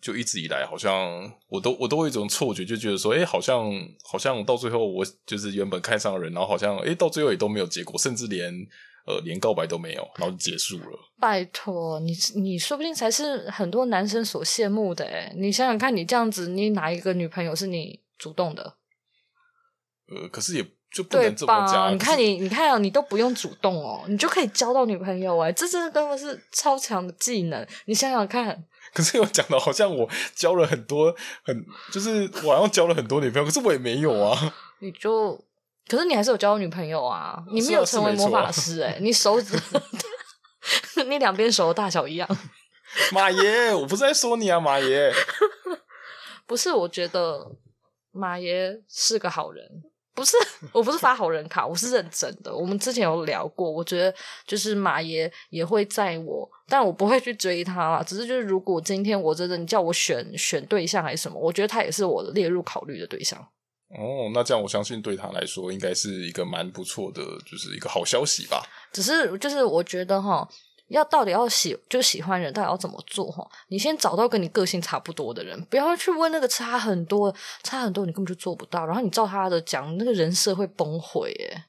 [0.00, 3.70] 就一直以来好像我都我都会有一种错觉，就觉得说，哎、欸，好像
[4.02, 8.50] 好像到最后我就是原本看上的人，然后好像哎、欸、到最后也都没有结果，甚至连
[9.06, 10.98] 呃连告白都没有，然后就结束了。
[11.20, 15.32] 拜托你，你说不定才是很多男生所羡慕的哎。
[15.36, 18.76] 你想想看，你这样子，你哪一个女朋友是你主动的？
[20.08, 21.92] 呃，可是也就不能这么讲。
[21.92, 27.66] 你看你，你看啊，你都不用主动哦，你就可以交到女朋友哎，这真的根本是超强的技能。
[27.86, 28.64] 你想想看。
[28.92, 34.54] 可是我讲的好像我交了很多，很就是我好像交了很多女朋友，可是我也没有啊。
[34.80, 35.32] 你就，
[35.88, 39.58] 可是你还是有交到女朋友啊，你没有成为魔法师哎，你手指，
[41.08, 42.28] 你两边手的大小一样。
[43.12, 45.10] 马爷，我不是在说你啊，马爷。
[46.46, 47.50] 不是，我觉得
[48.10, 49.64] 马爷是个好人。
[50.14, 50.36] 不是，
[50.72, 52.54] 我不是发好人卡，我是认真的。
[52.54, 54.14] 我们之前有聊过，我觉得
[54.46, 58.02] 就是马爷也会在我，但我不会去追他啦。
[58.02, 63.38] 只是就是，如果今天我真的你叫我选选对象还是什么，我觉得他也是我列入考虑的对象。
[63.88, 68.62] 哦，那这样我相信对他来说应该是一个蛮不错的，就是一个好消息吧。
[68.92, 70.48] 只是就是我觉得哈。
[70.92, 73.46] 要到底要喜就喜欢人，到底要怎么做哈？
[73.68, 78.86] 你先找到跟你个性差不多的人，不要去问那个差很多、差很多，你根本就做不到。
[78.86, 81.64] 然后你照他的讲，那个人设会崩毁耶。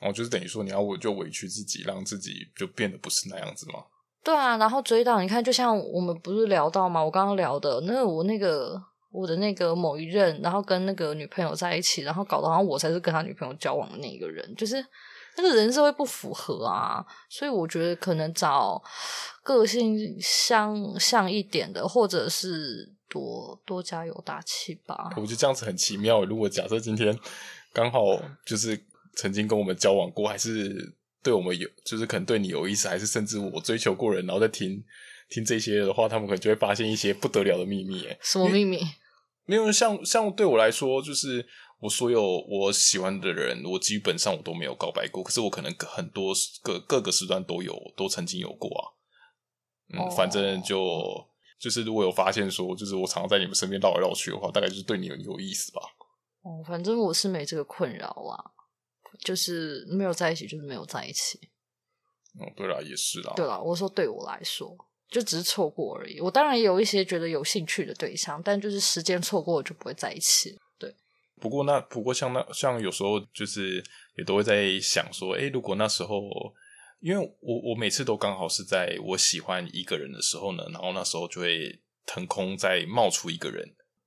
[0.00, 3.84] 哦，就是等于说你要我就委屈自己，让自己就变得不是那样子吗？
[4.24, 7.02] 对啊，然后追到你看，就像我们不是聊到吗？
[7.04, 14.84] 我刚刚聊的，那我那个我的那个某一任，然后跟那个女朋友在一起，然后搞得好像我才是跟他女朋友交往的那一个人，就是。
[15.42, 18.82] 那个人设会不符合啊，所以我觉得可能找
[19.42, 25.10] 个性相像一点的，或者是多多加油打气吧。
[25.16, 26.24] 我觉得这样子很奇妙。
[26.24, 27.18] 如果假设今天
[27.72, 28.00] 刚好
[28.44, 28.78] 就是
[29.16, 34.82] 曾经跟我们交往过，还是对我们有，就是可能对你有意思，还是甚至我追求过人，然后再听
[35.28, 38.06] 听这些的话，他们可能就会发现一些不得了的秘密。
[38.06, 38.80] 哎，什么秘密？
[39.46, 41.46] 没有像像对我来说，就是。
[41.80, 45.22] 我所有我喜欢的人，我基本上我都没有告白过。
[45.22, 48.82] 可是我可能很多各各个时段都有，都曾经有过啊。
[49.94, 50.14] 嗯，oh.
[50.14, 51.02] 反正就
[51.58, 55.80] 就是如果有发现说，就是我常常在你们身边绕来绕去的话，大概就是对你有有意思吧。
[56.42, 58.36] 哦，oh, 反正我是没这个困扰啊，
[59.24, 61.38] 就是没有在一起，就是没有在一起。
[62.38, 63.32] 哦，对啦，也是啦。
[63.34, 64.76] 对啦，我说对我来说，
[65.08, 66.20] 就只是错过而已。
[66.20, 70.56] 我当然也有一些觉得有兴趣的对象，但就是时间错过，我就不会在一起。
[71.40, 73.82] 不过那不过像那像有时候就是
[74.16, 76.20] 也都会在想说，诶，如果那时候，
[77.00, 83.66] 因为我我每次都刚好是在我喜欢一个人的时候呢，然后那时候就会腾空再冒出一个人，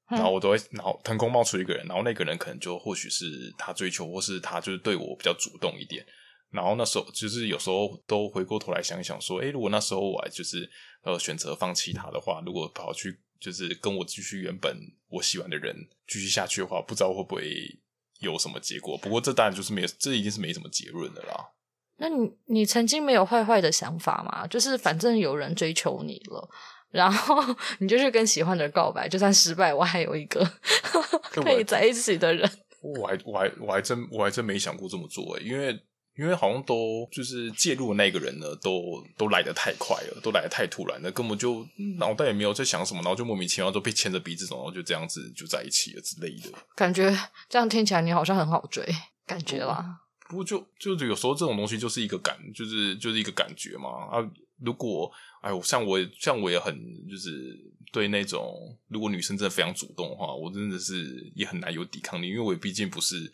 [0.09, 3.25] 然后我都会然后腾空冒出一个人，然后那个人可能就或许是
[3.57, 6.05] 他追求，或是他就是对我比较主动一点，
[6.51, 10.69] 然后那时候就是有时候都回过头来想一想说，诶，如果那时候我还就是
[11.01, 13.19] 呃选择放弃他的话，如果跑去。
[13.43, 14.73] 就是跟我继续原本
[15.09, 15.75] 我喜欢的人
[16.07, 17.77] 继续下去的话，不知道会不会
[18.19, 18.97] 有什么结果。
[18.99, 21.49] 不过这当然就是没，这已经是没什么结论的啦。
[21.97, 24.47] 那你你曾经没有坏坏的想法吗？
[24.47, 26.49] 就是反正有人追求你了，
[26.89, 27.43] 然后
[27.79, 30.49] 你就去跟喜欢的人告白，就算失败，我还有一个
[31.43, 32.49] 可以在一起的人。
[32.81, 35.77] 我还我还我还真我还真没想过这么做诶，因为。
[36.15, 46.51] 因为好像都就是介入的那个人呢，都都来得太快了，都来得太突然了，根本就脑袋也没有在想什么，然后就莫名其妙都被牵着鼻子走，然后就这样子就在一起了之类的。
[46.75, 47.11] 感觉
[47.49, 48.85] 这样听起来你好像很好追，
[49.25, 50.01] 感觉啦。
[50.29, 53.89] 不过就就有时候这种东西就是一个感，就是就是一个感觉嘛。
[54.11, 56.75] 啊，如果哎我，像我像我也很
[57.09, 57.59] 就是
[57.91, 63.31] 对那种如果女生真的非常主动的话，我真的是也很难有抵抗力，因为我毕竟不是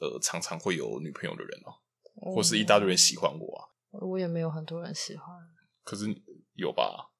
[0.00, 1.72] 呃常常会有女朋友的人哦。
[2.20, 3.64] 或是一大堆人喜欢我啊，
[4.00, 5.26] 我也没有很多人喜欢。
[5.84, 6.04] 可是
[6.54, 7.10] 有吧？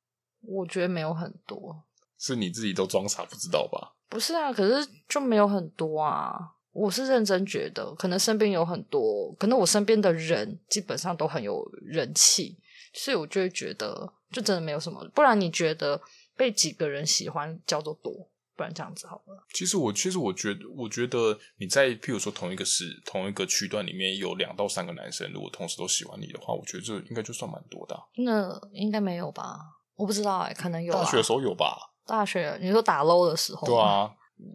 [0.41, 1.85] 我觉得没有很多，
[2.19, 3.95] 是你自己都装傻不知道吧？
[4.09, 6.55] 不是啊，可是就没有很多啊。
[6.73, 12.57] 我是认真觉得，可能身边有很多，可能我身边的人基本上都很有人气，
[12.93, 15.05] 所以我就会觉得，就真的没有什么。
[15.15, 16.01] 不然你觉得
[16.37, 18.31] 被几个人喜欢叫做多？
[18.59, 19.47] 不然这样子好了。
[19.55, 28.03] 其实我其实我觉得，我觉得你在譬如说同一个市同一个区段里面有两到三个男生，如果同时都喜欢你的话，我觉得这应该就算蛮多的啊。
[28.17, 29.61] 那应该没有吧？
[29.95, 30.93] 我不知道哎，可能有。
[30.93, 31.79] 大学的时候有吧？
[32.05, 33.65] 大学你说打 low 的时候？
[33.65, 34.11] 对啊，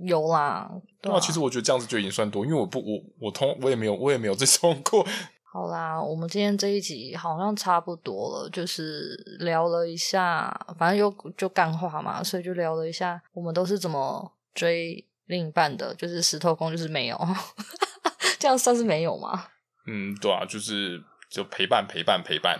[0.05, 0.69] 有啦。
[1.01, 5.07] 对啊，其实我觉得这样子就已经算多，因为我不我我通我也没有我也没有这种过。
[5.53, 17.27] 好啦，我们今天这一集好像差不多了，就是聊了一下，反正又就干话嘛，所以就聊了一下我们都是怎么追另一半的，就是石头公就是没有，
[18.39, 19.45] 这样算是没有吗？
[19.85, 22.59] 嗯，对啊，就是就陪伴陪伴陪伴，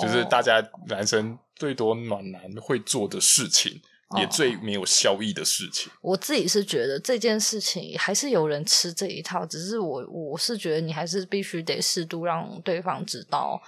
[0.00, 3.82] 就是大家男生最多暖男会做的事情。
[4.18, 5.90] 也最没有效益的事情。
[6.00, 13.60] 我自己是觉得这件事情还是有人吃这一套，只是我我是觉得你还是必须得适度让对方知道，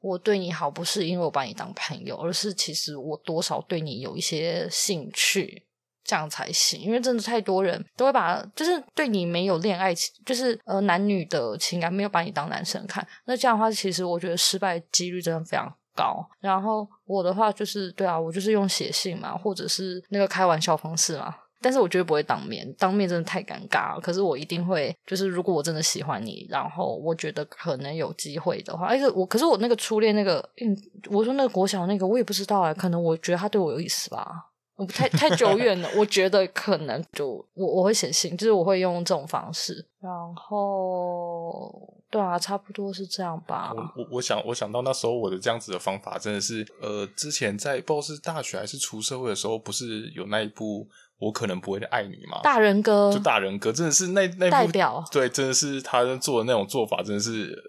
[0.00, 5.66] 我对你好不是因为我把你当朋友，而是其实我多少对你有一些兴趣，
[6.02, 6.80] 这样才行。
[6.80, 9.94] 因为真的太多人都会把就是对你没有恋爱，
[10.24, 21.34] 就是呃男女的情感没有把你当男生看，那这样的话，其实我觉得失败几率真的非常高，然后我的话就是对啊，我就是用写信嘛，或者是那个开玩笑方式嘛。
[21.62, 23.98] 但是我绝对不会当面，当面真的太尴尬。
[23.98, 30.76] 可是我一定会，就是如果我真的喜欢你，然后我觉得可能有机会的话，哎，我可是我那个初恋那个，嗯，
[31.10, 34.50] 我说那个国小那个，我也不知道啊，可能我觉得他对我有意思吧。
[34.76, 39.86] 我不太太久远了，我觉得可能就我我会写信，就是我会用这种方式。
[40.02, 43.72] 然后，对啊，差不多是这样吧。
[43.74, 50.86] 我我我想我想到那时候我的这样子的方法，真的是呃，之前在不知道是大学还是出社会的时候，不是有那一部
[51.18, 52.40] 我可能不会爱你吗？
[52.44, 57.60] 大人哥，就大人哥，真的是那那部代表对，真的是他做的那种做法，真的是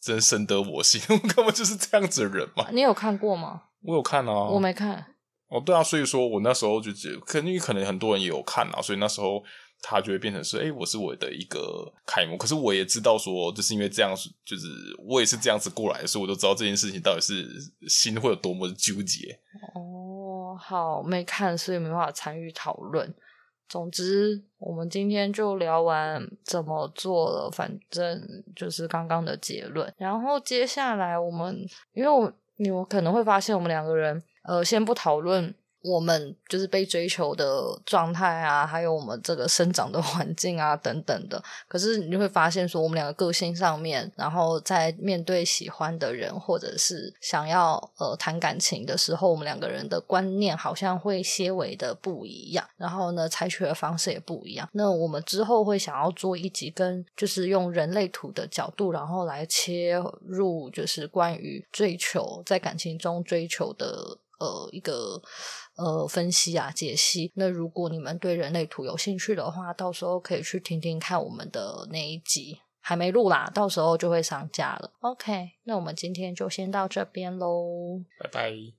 [0.00, 0.98] 真深得我心。
[1.10, 2.68] 我根本就是这样子的人嘛。
[2.72, 3.64] 你有看过吗？
[3.82, 5.04] 我有看啊，我没看。
[5.48, 9.42] 哦，对啊，所以说我那时候就觉得，肯定可能很多人也有看啊，所以那时候
[9.82, 12.36] 他就会变成是，哎，我是我的一个楷模。
[12.36, 14.14] 可是我也知道说，就是因为这样，
[14.44, 14.66] 就是
[14.98, 17.46] 我也是这样子过来的，所以我都知道这件事情到底是
[17.88, 19.38] 心会有多么的纠结。
[19.74, 23.14] 哦，好，没看，所以没办法参与讨论。
[23.68, 28.20] 总之，我们今天就聊完怎么做了，反正
[28.54, 29.92] 就是刚刚的结论。
[29.96, 34.22] 然后接下来我们，因为我你们可能会发现，我们两个人。
[34.42, 41.42] 呃，先不讨论我们就是被追求的状态啊，还有我们这个生长的环境啊等等的。
[41.66, 54.68] 可是你就会发现，说我们两个个性上面，然后在面对喜欢的人或者是想要呃谈感情的时候，我们两个人的观念好像会些微的不一样，然后呢，采取的方式也不一样。
[54.72, 64.18] 那我们之后会想要做一集，跟就是用人类图的角度，然后来切入，就是关于追求在感情中追求的。
[64.40, 65.20] 呃，一个
[65.82, 67.32] 呃分析啊，解析。
[67.34, 74.92] 那如果你们对人类图有兴趣的话，到时候可以去听听看我们的那一集，还没录啦，到时候就会上架了。
[75.00, 78.52] OK，那我们今天就先到这边喽，拜拜。